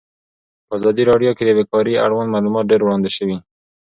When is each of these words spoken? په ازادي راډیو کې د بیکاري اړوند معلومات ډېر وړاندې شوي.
په 0.67 0.73
ازادي 0.79 1.03
راډیو 1.11 1.35
کې 1.37 1.43
د 1.45 1.49
بیکاري 1.57 1.93
اړوند 2.05 2.33
معلومات 2.35 2.65
ډېر 2.71 2.81
وړاندې 2.83 3.09
شوي. 3.17 3.37